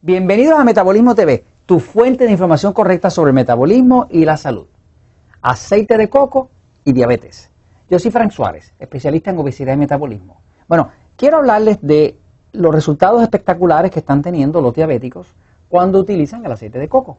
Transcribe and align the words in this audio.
Bienvenidos 0.00 0.56
a 0.56 0.62
Metabolismo 0.62 1.16
TV, 1.16 1.42
tu 1.66 1.80
fuente 1.80 2.24
de 2.24 2.30
información 2.30 2.72
correcta 2.72 3.10
sobre 3.10 3.30
el 3.30 3.34
metabolismo 3.34 4.06
y 4.08 4.24
la 4.24 4.36
salud. 4.36 4.68
Aceite 5.42 5.98
de 5.98 6.08
coco 6.08 6.50
y 6.84 6.92
diabetes. 6.92 7.50
Yo 7.90 7.98
soy 7.98 8.12
Frank 8.12 8.30
Suárez, 8.30 8.72
especialista 8.78 9.32
en 9.32 9.38
obesidad 9.38 9.74
y 9.74 9.76
metabolismo. 9.76 10.40
Bueno, 10.68 10.90
quiero 11.16 11.38
hablarles 11.38 11.78
de 11.82 12.16
los 12.52 12.72
resultados 12.72 13.20
espectaculares 13.24 13.90
que 13.90 13.98
están 13.98 14.22
teniendo 14.22 14.60
los 14.60 14.72
diabéticos 14.72 15.34
cuando 15.68 15.98
utilizan 15.98 16.46
el 16.46 16.52
aceite 16.52 16.78
de 16.78 16.88
coco. 16.88 17.18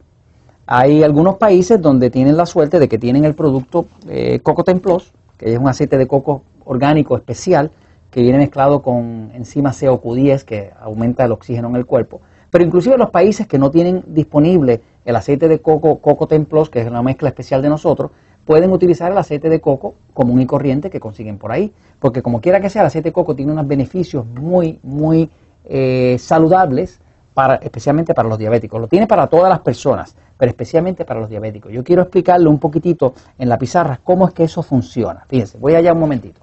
Hay 0.66 1.03
algunos 1.03 1.36
países 1.36 1.81
donde 1.81 2.09
tienen 2.09 2.38
la 2.38 2.45
suerte 2.45 2.80
de 2.80 2.88
que 2.88 2.98
tienen 2.98 3.25
el 3.25 3.36
producto 3.36 3.88
eh, 4.08 4.39
Coco 4.41 4.64
Templos, 4.64 5.11
que 5.38 5.52
es 5.52 5.59
un 5.59 5.67
aceite 5.67 5.98
de 5.98 6.08
coco 6.08 6.44
orgánico 6.64 7.17
especial 7.17 7.72
que 8.09 8.22
viene 8.22 8.38
mezclado 8.38 8.81
con 8.81 9.31
enzima 9.34 9.72
CoQ10 9.72 10.45
que 10.45 10.72
aumenta 10.80 11.25
el 11.25 11.34
oxígeno 11.34 11.67
en 11.67 11.75
el 11.75 11.86
cuerpo. 11.86 12.22
Pero 12.49 12.63
inclusive 12.63 12.98
los 12.98 13.09
países 13.09 13.48
que 13.48 13.59
no 13.59 13.71
tienen 13.71 14.03
disponible 14.08 14.81
el 15.05 15.16
aceite 15.16 15.48
de 15.48 15.59
coco 15.59 15.99
Coco 15.99 16.27
Templos, 16.27 16.70
que 16.70 16.81
es 16.81 16.88
una 16.88 17.02
mezcla 17.02 17.30
especial 17.30 17.62
de 17.62 17.70
nosotros, 17.70 18.12
pueden 18.45 18.72
utilizar 18.72 19.12
el 19.12 19.17
aceite 19.17 19.49
de 19.49 19.62
coco 19.62 19.95
común 20.13 20.41
y 20.41 20.45
corriente 20.45 20.89
que 20.89 20.99
consiguen 20.99 21.38
por 21.38 21.52
ahí. 21.52 21.73
Porque 21.99 22.22
como 22.22 22.41
quiera 22.41 22.59
que 22.59 22.70
sea, 22.70 22.81
el 22.81 22.88
aceite 22.88 23.09
de 23.09 23.13
coco 23.13 23.35
tiene 23.35 23.52
unos 23.52 23.67
beneficios 23.67 24.25
muy, 24.25 24.80
muy 24.84 25.30
eh, 25.66 26.17
saludables, 26.20 26.99
para, 27.34 27.55
especialmente 27.55 28.13
para 28.13 28.27
los 28.27 28.38
diabéticos. 28.38 28.81
Lo 28.81 28.88
tiene 28.88 29.08
para 29.08 29.27
todas 29.27 29.50
las 29.50 29.59
personas, 29.59 30.16
pero 30.38 30.50
especialmente 30.50 31.05
para 31.05 31.20
los 31.20 31.30
diabéticos. 31.30 31.72
Yo 31.72 31.83
quiero 31.83 32.02
explicarle 32.02 32.50
un 32.50 32.59
poquitito 32.59 33.14
en 33.38 33.50
la 33.50 33.58
pizarra 33.58 34.00
cómo 34.03 34.27
es 34.27 34.33
que 34.33 34.44
eso 34.44 34.64
funciona. 34.64 35.23
Fíjense, 35.27 35.58
voy 35.58 35.75
allá 35.75 35.94
un 35.94 36.00
momentito. 36.00 36.42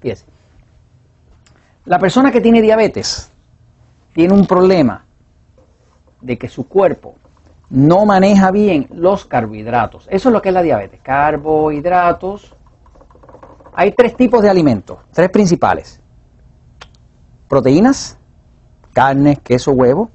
Fíjense. 0.00 0.24
La 1.84 1.98
persona 1.98 2.32
que 2.32 2.40
tiene 2.40 2.60
diabetes 2.60 3.30
tiene 4.12 4.34
un 4.34 4.46
problema 4.46 5.03
de 6.24 6.38
que 6.38 6.48
su 6.48 6.66
cuerpo 6.66 7.14
no 7.68 8.06
maneja 8.06 8.50
bien 8.50 8.86
los 8.90 9.24
carbohidratos. 9.24 10.06
Eso 10.10 10.28
es 10.28 10.32
lo 10.32 10.40
que 10.40 10.48
es 10.48 10.54
la 10.54 10.62
diabetes. 10.62 11.00
Carbohidratos. 11.02 12.56
Hay 13.74 13.92
tres 13.92 14.16
tipos 14.16 14.42
de 14.42 14.48
alimentos, 14.48 14.98
tres 15.12 15.30
principales. 15.30 16.00
Proteínas, 17.48 18.16
carne, 18.92 19.36
queso, 19.36 19.72
huevo. 19.72 20.10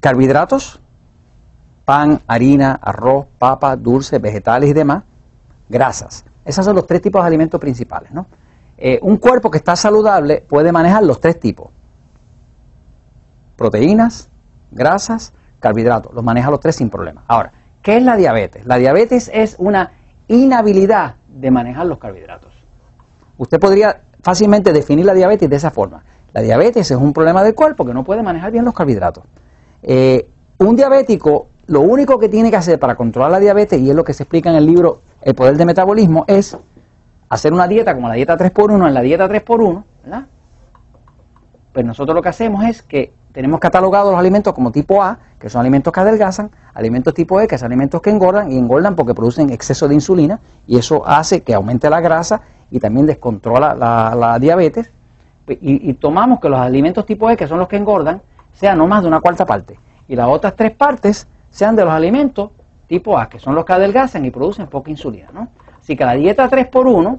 Carbohidratos, 0.00 0.80
pan, 1.84 2.20
harina, 2.26 2.78
arroz, 2.80 3.26
papa, 3.38 3.74
dulce, 3.74 4.18
vegetales 4.18 4.70
y 4.70 4.74
demás. 4.74 5.02
Grasas. 5.68 6.24
Esos 6.44 6.64
son 6.64 6.76
los 6.76 6.86
tres 6.86 7.02
tipos 7.02 7.22
de 7.22 7.26
alimentos 7.26 7.60
principales, 7.60 8.12
¿no? 8.12 8.26
Eh, 8.76 9.00
un 9.02 9.16
cuerpo 9.16 9.50
que 9.50 9.58
está 9.58 9.74
saludable 9.74 10.44
puede 10.48 10.70
manejar 10.70 11.02
los 11.02 11.20
tres 11.20 11.40
tipos. 11.40 11.70
Proteínas, 13.58 14.30
grasas, 14.70 15.32
carbohidratos. 15.58 16.14
Los 16.14 16.22
maneja 16.22 16.48
los 16.48 16.60
tres 16.60 16.76
sin 16.76 16.90
problema. 16.90 17.24
Ahora, 17.26 17.50
¿qué 17.82 17.96
es 17.96 18.02
la 18.04 18.16
diabetes? 18.16 18.64
La 18.64 18.76
diabetes 18.76 19.28
es 19.34 19.56
una 19.58 19.90
inhabilidad 20.28 21.16
de 21.26 21.50
manejar 21.50 21.86
los 21.86 21.98
carbohidratos. 21.98 22.52
Usted 23.36 23.58
podría 23.58 24.02
fácilmente 24.22 24.72
definir 24.72 25.06
la 25.06 25.12
diabetes 25.12 25.50
de 25.50 25.56
esa 25.56 25.72
forma. 25.72 26.04
La 26.32 26.40
diabetes 26.40 26.88
es 26.88 26.96
un 26.96 27.12
problema 27.12 27.42
del 27.42 27.56
cuerpo 27.56 27.84
que 27.84 27.92
no 27.92 28.04
puede 28.04 28.22
manejar 28.22 28.52
bien 28.52 28.64
los 28.64 28.74
carbohidratos. 28.74 29.24
Eh, 29.82 30.30
un 30.58 30.76
diabético, 30.76 31.48
lo 31.66 31.80
único 31.80 32.16
que 32.16 32.28
tiene 32.28 32.50
que 32.50 32.56
hacer 32.56 32.78
para 32.78 32.94
controlar 32.94 33.32
la 33.32 33.40
diabetes, 33.40 33.80
y 33.80 33.90
es 33.90 33.96
lo 33.96 34.04
que 34.04 34.12
se 34.12 34.22
explica 34.22 34.50
en 34.50 34.56
el 34.56 34.66
libro 34.66 35.00
El 35.20 35.34
Poder 35.34 35.56
del 35.56 35.66
Metabolismo, 35.66 36.24
es 36.28 36.56
hacer 37.28 37.52
una 37.52 37.66
dieta 37.66 37.92
como 37.92 38.06
la 38.06 38.14
dieta 38.14 38.38
3x1 38.38 38.86
en 38.86 38.94
la 38.94 39.00
dieta 39.00 39.28
3x1, 39.28 39.82
¿verdad? 40.04 40.26
Pues 41.72 41.84
nosotros 41.84 42.14
lo 42.14 42.22
que 42.22 42.28
hacemos 42.28 42.64
es 42.64 42.82
que 42.82 43.12
tenemos 43.38 43.60
catalogados 43.60 44.10
los 44.10 44.18
alimentos 44.18 44.52
como 44.52 44.72
tipo 44.72 45.00
A, 45.00 45.16
que 45.38 45.48
son 45.48 45.60
alimentos 45.60 45.92
que 45.92 46.00
adelgazan, 46.00 46.50
alimentos 46.74 47.14
tipo 47.14 47.40
E, 47.40 47.46
que 47.46 47.56
son 47.56 47.66
alimentos 47.66 48.02
que 48.02 48.10
engordan, 48.10 48.50
y 48.50 48.58
engordan 48.58 48.96
porque 48.96 49.14
producen 49.14 49.50
exceso 49.50 49.86
de 49.86 49.94
insulina, 49.94 50.40
y 50.66 50.76
eso 50.76 51.06
hace 51.06 51.44
que 51.44 51.54
aumente 51.54 51.88
la 51.88 52.00
grasa 52.00 52.40
y 52.68 52.80
también 52.80 53.06
descontrola 53.06 53.76
la, 53.76 54.38
diabetes. 54.40 54.90
Y, 55.46 55.92
tomamos 55.92 56.40
que 56.40 56.48
los 56.48 56.58
alimentos 56.58 57.06
tipo 57.06 57.30
E, 57.30 57.36
que 57.36 57.46
son 57.46 57.60
los 57.60 57.68
que 57.68 57.76
engordan, 57.76 58.22
sean 58.54 58.76
no 58.76 58.88
más 58.88 59.02
de 59.02 59.08
una 59.08 59.20
cuarta 59.20 59.46
parte, 59.46 59.78
y 60.08 60.16
las 60.16 60.26
otras 60.26 60.56
tres 60.56 60.72
partes 60.72 61.28
sean 61.48 61.76
de 61.76 61.84
los 61.84 61.92
alimentos 61.92 62.50
tipo 62.88 63.16
A, 63.16 63.28
que 63.28 63.38
son 63.38 63.54
los 63.54 63.64
que 63.64 63.72
adelgazan 63.72 64.24
y 64.24 64.32
producen 64.32 64.66
poca 64.66 64.90
insulina, 64.90 65.28
¿no? 65.32 65.46
Así 65.80 65.94
que 65.94 66.04
la 66.04 66.14
dieta 66.14 66.50
3x1, 66.50 67.18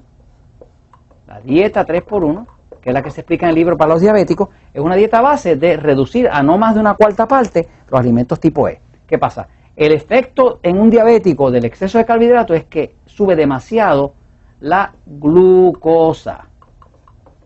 la 1.27 1.39
dieta 1.39 1.87
3x1, 1.87 2.45
que 2.81 2.89
es 2.89 2.93
la 2.93 3.01
que 3.01 3.11
se 3.11 3.21
explica 3.21 3.45
en 3.45 3.49
el 3.49 3.55
libro 3.55 3.77
para 3.77 3.93
los 3.93 4.01
diabéticos, 4.01 4.49
es 4.73 4.81
una 4.81 4.95
dieta 4.95 5.21
base 5.21 5.55
de 5.55 5.77
reducir 5.77 6.29
a 6.31 6.41
no 6.43 6.57
más 6.57 6.75
de 6.75 6.81
una 6.81 6.93
cuarta 6.93 7.27
parte 7.27 7.67
los 7.89 7.99
alimentos 7.99 8.39
tipo 8.39 8.67
E. 8.67 8.81
¿Qué 9.07 9.17
pasa? 9.17 9.47
El 9.75 9.91
efecto 9.91 10.59
en 10.61 10.79
un 10.79 10.89
diabético 10.89 11.51
del 11.51 11.65
exceso 11.65 11.97
de 11.97 12.05
carbohidratos 12.05 12.57
es 12.57 12.65
que 12.65 12.95
sube 13.05 13.35
demasiado 13.35 14.13
la 14.59 14.93
glucosa. 15.05 16.47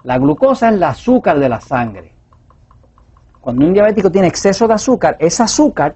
La 0.04 0.18
glucosa 0.18 0.70
es 0.70 0.76
el 0.76 0.84
azúcar 0.84 1.40
de 1.40 1.50
la 1.50 1.62
sangre. 1.62 2.14
Cuando 3.40 3.66
un 3.66 3.74
diabético 3.74 4.12
tiene 4.12 4.28
exceso 4.28 4.68
de 4.68 4.74
azúcar, 4.74 5.16
ese 5.20 5.44
azúcar, 5.44 5.96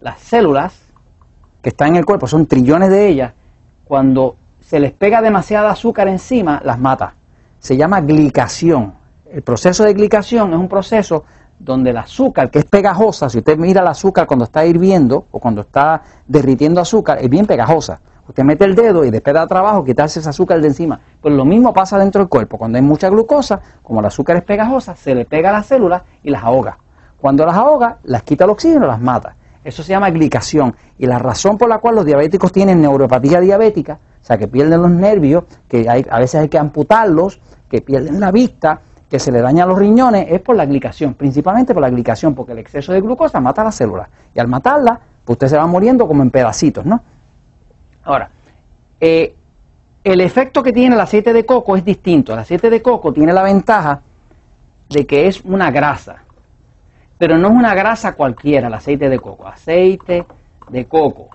las 0.00 0.20
células 0.20 0.80
que 1.60 1.70
están 1.70 1.88
en 1.88 1.96
el 1.96 2.04
cuerpo, 2.04 2.26
son 2.26 2.46
trillones 2.46 2.90
de 2.90 3.08
ellas, 3.08 3.32
cuando 3.84 4.36
se 4.60 4.80
les 4.80 4.92
pega 4.92 5.22
demasiada 5.22 5.70
azúcar 5.70 6.08
encima, 6.08 6.60
las 6.64 6.78
mata. 6.78 7.14
Se 7.62 7.76
llama 7.76 8.00
glicación. 8.00 8.94
El 9.30 9.42
proceso 9.42 9.84
de 9.84 9.94
glicación 9.94 10.52
es 10.52 10.58
un 10.58 10.68
proceso 10.68 11.22
donde 11.60 11.90
el 11.90 11.96
azúcar, 11.96 12.50
que 12.50 12.58
es 12.58 12.64
pegajosa, 12.64 13.30
si 13.30 13.38
usted 13.38 13.56
mira 13.56 13.82
el 13.82 13.86
azúcar 13.86 14.26
cuando 14.26 14.46
está 14.46 14.66
hirviendo 14.66 15.26
o 15.30 15.38
cuando 15.38 15.60
está 15.60 16.02
derritiendo 16.26 16.80
azúcar, 16.80 17.18
es 17.20 17.30
bien 17.30 17.46
pegajosa. 17.46 18.00
Usted 18.26 18.42
mete 18.42 18.64
el 18.64 18.74
dedo 18.74 19.04
y 19.04 19.12
después 19.12 19.32
da 19.32 19.46
trabajo 19.46 19.84
quitarse 19.84 20.18
ese 20.18 20.28
azúcar 20.28 20.60
de 20.60 20.66
encima. 20.66 20.98
Pues 21.20 21.32
lo 21.36 21.44
mismo 21.44 21.72
pasa 21.72 21.96
dentro 22.00 22.18
del 22.18 22.28
cuerpo. 22.28 22.58
Cuando 22.58 22.78
hay 22.78 22.82
mucha 22.82 23.08
glucosa, 23.08 23.60
como 23.80 24.00
el 24.00 24.06
azúcar 24.06 24.38
es 24.38 24.42
pegajosa, 24.42 24.96
se 24.96 25.14
le 25.14 25.24
pega 25.24 25.50
a 25.50 25.52
las 25.52 25.66
células 25.66 26.02
y 26.24 26.30
las 26.30 26.42
ahoga. 26.42 26.78
Cuando 27.16 27.46
las 27.46 27.54
ahoga, 27.54 27.98
las 28.02 28.24
quita 28.24 28.42
el 28.42 28.50
oxígeno 28.50 28.88
las 28.88 29.00
mata. 29.00 29.36
Eso 29.62 29.84
se 29.84 29.90
llama 29.90 30.10
glicación. 30.10 30.74
Y 30.98 31.06
la 31.06 31.20
razón 31.20 31.58
por 31.58 31.68
la 31.68 31.78
cual 31.78 31.94
los 31.94 32.04
diabéticos 32.04 32.50
tienen 32.50 32.80
neuropatía 32.80 33.38
diabética, 33.38 34.00
o 34.22 34.24
sea, 34.24 34.38
que 34.38 34.46
pierden 34.46 34.82
los 34.82 34.90
nervios, 34.90 35.44
que 35.68 35.88
a 35.88 36.18
veces 36.18 36.40
hay 36.40 36.48
que 36.48 36.58
amputarlos, 36.58 37.40
que 37.68 37.80
pierden 37.80 38.20
la 38.20 38.30
vista, 38.30 38.80
que 39.10 39.18
se 39.18 39.32
le 39.32 39.40
dañan 39.40 39.68
los 39.68 39.78
riñones, 39.78 40.26
es 40.30 40.40
por 40.40 40.56
la 40.56 40.64
glicación, 40.64 41.14
principalmente 41.14 41.74
por 41.74 41.82
la 41.82 41.90
glicación, 41.90 42.34
porque 42.34 42.52
el 42.52 42.58
exceso 42.58 42.92
de 42.92 43.00
glucosa 43.00 43.40
mata 43.40 43.64
las 43.64 43.74
células. 43.74 44.08
Y 44.34 44.40
al 44.40 44.48
matarla, 44.48 44.98
pues 45.24 45.34
usted 45.34 45.48
se 45.48 45.56
va 45.56 45.66
muriendo 45.66 46.06
como 46.06 46.22
en 46.22 46.30
pedacitos, 46.30 46.86
¿no? 46.86 47.02
Ahora, 48.04 48.30
eh, 49.00 49.34
el 50.04 50.20
efecto 50.20 50.62
que 50.62 50.72
tiene 50.72 50.94
el 50.94 51.00
aceite 51.00 51.32
de 51.32 51.44
coco 51.44 51.76
es 51.76 51.84
distinto. 51.84 52.32
El 52.32 52.38
aceite 52.38 52.70
de 52.70 52.80
coco 52.80 53.12
tiene 53.12 53.32
la 53.32 53.42
ventaja 53.42 54.00
de 54.88 55.06
que 55.06 55.26
es 55.26 55.42
una 55.44 55.70
grasa 55.70 56.22
pero 57.22 57.38
no 57.38 57.50
es 57.50 57.54
una 57.54 57.72
grasa 57.72 58.14
cualquiera 58.14 58.66
el 58.66 58.74
aceite 58.74 59.08
de 59.08 59.20
coco, 59.20 59.46
aceite 59.46 60.26
de 60.70 60.86
coco. 60.86 61.30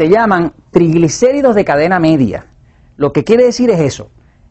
Se 0.00 0.08
llaman 0.08 0.54
triglicéridos 0.70 1.54
de 1.54 1.62
cadena 1.62 1.98
media. 1.98 2.46
Lo 2.96 3.12
que 3.12 3.22
quiere 3.22 3.44
decir 3.44 3.68
es 3.68 3.80
eso. 3.80 4.08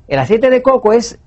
El 0.08 0.20
aceite 0.20 0.52
de 0.52 0.62
coco 0.62 0.94
es 0.94 1.18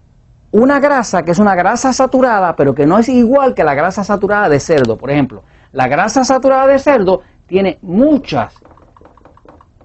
una 0.52 0.78
grasa 0.78 1.24
que 1.24 1.32
es 1.32 1.40
una 1.40 1.56
grasa 1.56 1.92
saturada, 1.92 2.54
pero 2.54 2.72
que 2.72 2.86
no 2.86 3.00
es 3.00 3.08
igual 3.08 3.52
que 3.52 3.64
la 3.64 3.74
grasa 3.74 4.04
saturada 4.04 4.48
de 4.48 4.60
cerdo. 4.60 4.96
Por 4.96 5.10
ejemplo, 5.10 5.42
la 5.72 5.88
grasa 5.88 6.24
saturada 6.24 6.68
de 6.68 6.78
cerdo 6.78 7.22
tiene 7.48 7.80
muchas, 7.82 8.54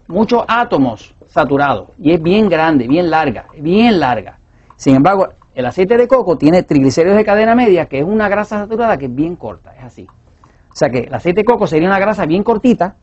muchos 0.08 0.44
átomos 0.48 1.16
saturados 1.26 1.90
y 1.98 2.12
es 2.12 2.22
bien 2.22 2.48
grande, 2.48 2.88
bien 2.88 3.10
larga, 3.10 3.48
bien 3.60 4.00
larga. 4.00 4.38
Sin 4.76 4.98
embargo, 4.98 5.30
el 5.56 5.66
aceite 5.66 5.98
de 5.98 6.08
coco 6.08 6.38
tiene 6.38 6.62
triglicéridos 6.62 7.18
de 7.18 7.26
cadena 7.26 7.56
media, 7.56 7.88
que 7.88 7.98
es 7.98 8.06
una 8.06 8.30
grasa 8.30 8.60
saturada 8.60 8.98
que 8.98 9.06
es 9.06 9.16
bien 9.16 9.36
corta, 9.36 9.74
es 9.76 9.84
así. 9.84 10.06
O 10.06 10.76
sea 10.76 10.92
que 10.92 11.06
el 11.06 11.14
aceite 11.16 11.42
de 11.42 11.46
coco 11.46 11.66
sería 11.66 11.88
una 11.88 11.98
grasa 11.98 12.28
bien 12.28 12.44
cortita, 12.44 12.98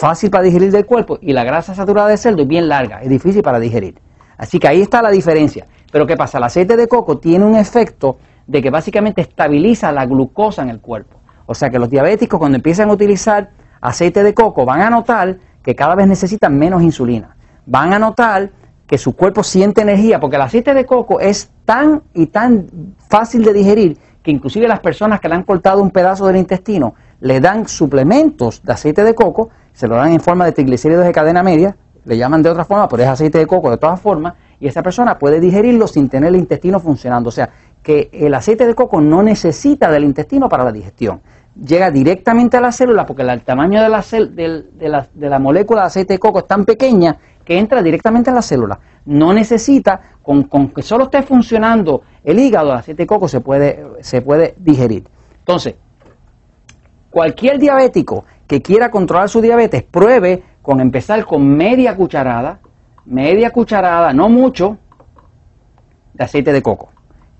fácil 0.00 0.30
para 0.30 0.44
digerir 0.44 0.72
del 0.72 0.86
cuerpo, 0.86 1.18
y 1.20 1.34
la 1.34 1.44
grasa 1.44 1.74
saturada 1.74 2.08
de 2.08 2.16
cerdo 2.16 2.40
es 2.40 2.48
bien 2.48 2.68
larga, 2.68 3.02
es 3.02 3.10
difícil 3.10 3.42
para 3.42 3.60
digerir. 3.60 4.00
Así 4.38 4.58
que 4.58 4.66
ahí 4.66 4.80
está 4.80 5.02
la 5.02 5.10
diferencia. 5.10 5.66
Pero 5.92 6.06
¿qué 6.06 6.16
pasa? 6.16 6.38
El 6.38 6.44
aceite 6.44 6.74
de 6.78 6.88
coco 6.88 7.18
tiene 7.18 7.44
un 7.44 7.54
efecto 7.54 8.16
de 8.46 8.62
que 8.62 8.70
básicamente 8.70 9.20
estabiliza 9.20 9.92
la 9.92 10.06
glucosa 10.06 10.62
en 10.62 10.70
el 10.70 10.80
cuerpo. 10.80 11.18
O 11.44 11.54
sea 11.54 11.68
que 11.68 11.78
los 11.78 11.90
diabéticos 11.90 12.38
cuando 12.38 12.56
empiezan 12.56 12.88
a 12.88 12.94
utilizar 12.94 13.50
aceite 13.82 14.22
de 14.22 14.32
coco 14.32 14.64
van 14.64 14.80
a 14.80 14.88
notar 14.88 15.36
que 15.62 15.74
cada 15.74 15.94
vez 15.94 16.06
necesitan 16.06 16.58
menos 16.58 16.82
insulina. 16.82 17.36
Van 17.66 17.92
a 17.92 17.98
notar 17.98 18.50
que 18.86 18.96
su 18.96 19.14
cuerpo 19.14 19.42
siente 19.42 19.82
energía, 19.82 20.18
porque 20.18 20.36
el 20.36 20.42
aceite 20.42 20.72
de 20.72 20.86
coco 20.86 21.20
es 21.20 21.50
tan 21.66 22.02
y 22.14 22.26
tan 22.28 22.94
fácil 23.10 23.44
de 23.44 23.52
digerir 23.52 23.98
que 24.22 24.30
inclusive 24.30 24.66
las 24.66 24.80
personas 24.80 25.20
que 25.20 25.28
le 25.28 25.34
han 25.34 25.42
cortado 25.42 25.82
un 25.82 25.90
pedazo 25.90 26.26
del 26.26 26.36
intestino 26.36 26.94
le 27.20 27.38
dan 27.40 27.68
suplementos 27.68 28.62
de 28.62 28.72
aceite 28.72 29.04
de 29.04 29.14
coco, 29.14 29.50
se 29.72 29.88
lo 29.88 29.96
dan 29.96 30.12
en 30.12 30.20
forma 30.20 30.44
de 30.44 30.52
triglicéridos 30.52 31.04
de 31.04 31.12
cadena 31.12 31.42
media, 31.42 31.76
le 32.04 32.16
llaman 32.16 32.42
de 32.42 32.50
otra 32.50 32.64
forma, 32.64 32.88
pero 32.88 33.02
es 33.02 33.08
aceite 33.08 33.38
de 33.38 33.46
coco 33.46 33.70
de 33.70 33.76
todas 33.76 34.00
formas, 34.00 34.34
y 34.58 34.66
esa 34.66 34.82
persona 34.82 35.18
puede 35.18 35.40
digerirlo 35.40 35.86
sin 35.86 36.08
tener 36.08 36.28
el 36.28 36.36
intestino 36.36 36.80
funcionando. 36.80 37.28
O 37.28 37.32
sea, 37.32 37.48
que 37.82 38.10
el 38.12 38.34
aceite 38.34 38.66
de 38.66 38.74
coco 38.74 39.00
no 39.00 39.22
necesita 39.22 39.90
del 39.90 40.04
intestino 40.04 40.48
para 40.48 40.64
la 40.64 40.72
digestión. 40.72 41.20
Llega 41.54 41.90
directamente 41.90 42.56
a 42.56 42.60
la 42.60 42.72
célula 42.72 43.06
porque 43.06 43.22
el 43.22 43.42
tamaño 43.42 43.82
de 43.82 43.88
la, 43.88 45.06
de 45.14 45.28
la, 45.28 45.38
molécula 45.38 45.82
de 45.82 45.86
aceite 45.86 46.14
de 46.14 46.18
coco 46.18 46.40
es 46.40 46.46
tan 46.46 46.64
pequeña 46.64 47.16
que 47.44 47.58
entra 47.58 47.82
directamente 47.82 48.30
a 48.30 48.34
la 48.34 48.42
célula. 48.42 48.78
No 49.06 49.32
necesita, 49.32 50.00
con, 50.22 50.44
que 50.44 50.82
solo 50.82 51.04
esté 51.04 51.22
funcionando 51.22 52.02
el 52.22 52.38
hígado, 52.38 52.70
el 52.70 52.78
aceite 52.78 53.02
de 53.02 53.06
coco 53.06 53.28
se 53.28 53.40
puede, 53.40 53.84
se 54.00 54.20
puede 54.20 54.54
digerir. 54.58 55.04
Entonces, 55.38 55.74
cualquier 57.10 57.58
diabético 57.58 58.24
que 58.50 58.60
quiera 58.60 58.90
controlar 58.90 59.28
su 59.28 59.40
diabetes, 59.40 59.84
pruebe 59.84 60.42
con 60.60 60.80
empezar 60.80 61.24
con 61.24 61.56
media 61.56 61.94
cucharada, 61.94 62.58
media 63.04 63.52
cucharada, 63.52 64.12
no 64.12 64.28
mucho, 64.28 64.76
de 66.14 66.24
aceite 66.24 66.52
de 66.52 66.60
coco. 66.60 66.88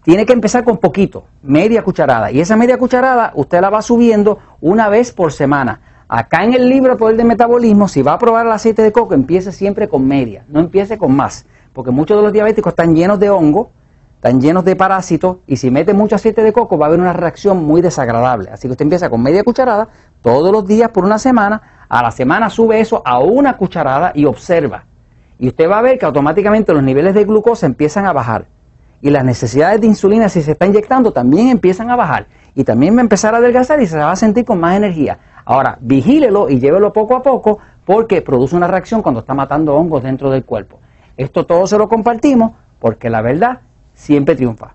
Tiene 0.04 0.24
que 0.24 0.32
empezar 0.32 0.62
con 0.62 0.78
poquito, 0.78 1.24
media 1.42 1.82
cucharada. 1.82 2.30
Y 2.30 2.38
esa 2.38 2.54
media 2.56 2.78
cucharada 2.78 3.32
usted 3.34 3.60
la 3.60 3.70
va 3.70 3.82
subiendo 3.82 4.38
una 4.60 4.88
vez 4.88 5.10
por 5.10 5.32
semana. 5.32 5.80
Acá 6.06 6.44
en 6.44 6.54
el 6.54 6.68
libro 6.68 6.96
Poder 6.96 7.16
de 7.16 7.24
Metabolismo, 7.24 7.88
si 7.88 8.02
va 8.02 8.12
a 8.12 8.18
probar 8.20 8.46
el 8.46 8.52
aceite 8.52 8.80
de 8.80 8.92
coco, 8.92 9.12
empiece 9.14 9.50
siempre 9.50 9.88
con 9.88 10.06
media, 10.06 10.44
no 10.48 10.60
empiece 10.60 10.96
con 10.96 11.16
más. 11.16 11.44
Porque 11.72 11.90
muchos 11.90 12.18
de 12.18 12.22
los 12.22 12.32
diabéticos 12.32 12.70
están 12.70 12.94
llenos 12.94 13.18
de 13.18 13.30
hongo, 13.30 13.72
están 14.14 14.40
llenos 14.40 14.64
de 14.64 14.76
parásitos, 14.76 15.38
y 15.46 15.56
si 15.56 15.72
mete 15.72 15.92
mucho 15.92 16.14
aceite 16.14 16.44
de 16.44 16.52
coco 16.52 16.78
va 16.78 16.86
a 16.86 16.88
haber 16.88 17.00
una 17.00 17.14
reacción 17.14 17.64
muy 17.64 17.80
desagradable. 17.80 18.50
Así 18.50 18.68
que 18.68 18.72
usted 18.72 18.84
empieza 18.84 19.10
con 19.10 19.20
media 19.22 19.42
cucharada 19.42 19.88
todos 20.22 20.52
los 20.52 20.66
días 20.66 20.90
por 20.90 21.04
una 21.04 21.18
semana, 21.18 21.86
a 21.88 22.02
la 22.02 22.10
semana 22.10 22.50
sube 22.50 22.80
eso 22.80 23.02
a 23.04 23.18
una 23.18 23.56
cucharada 23.56 24.12
y 24.14 24.24
observa. 24.24 24.84
Y 25.38 25.48
usted 25.48 25.68
va 25.68 25.78
a 25.78 25.82
ver 25.82 25.98
que 25.98 26.06
automáticamente 26.06 26.72
los 26.72 26.82
niveles 26.82 27.14
de 27.14 27.24
glucosa 27.24 27.66
empiezan 27.66 28.06
a 28.06 28.12
bajar 28.12 28.46
y 29.02 29.10
las 29.10 29.24
necesidades 29.24 29.80
de 29.80 29.86
insulina, 29.86 30.28
si 30.28 30.42
se 30.42 30.52
está 30.52 30.66
inyectando, 30.66 31.12
también 31.12 31.48
empiezan 31.48 31.90
a 31.90 31.96
bajar. 31.96 32.26
Y 32.54 32.64
también 32.64 32.94
va 32.94 32.98
a 32.98 33.02
empezar 33.02 33.34
a 33.34 33.38
adelgazar 33.38 33.80
y 33.80 33.86
se 33.86 33.96
va 33.96 34.12
a 34.12 34.16
sentir 34.16 34.44
con 34.44 34.60
más 34.60 34.76
energía. 34.76 35.18
Ahora, 35.44 35.78
vigílelo 35.80 36.50
y 36.50 36.60
llévelo 36.60 36.92
poco 36.92 37.16
a 37.16 37.22
poco 37.22 37.58
porque 37.84 38.20
produce 38.20 38.56
una 38.56 38.66
reacción 38.66 39.02
cuando 39.02 39.20
está 39.20 39.32
matando 39.32 39.74
hongos 39.74 40.02
dentro 40.02 40.30
del 40.30 40.44
cuerpo. 40.44 40.80
Esto 41.16 41.46
todo 41.46 41.66
se 41.66 41.78
lo 41.78 41.88
compartimos 41.88 42.52
porque 42.78 43.08
la 43.08 43.22
verdad 43.22 43.60
siempre 43.94 44.34
triunfa. 44.34 44.74